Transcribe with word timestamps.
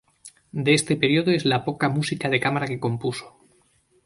De 0.65 0.73
este 0.73 0.95
período 0.95 1.29
es 1.29 1.45
la 1.45 1.63
poca 1.63 1.87
música 1.87 2.27
de 2.27 2.39
cámara 2.39 2.65
que 2.65 2.79
compuso. 2.79 3.37